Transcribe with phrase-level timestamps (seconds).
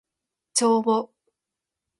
[0.55, 1.13] 帳簿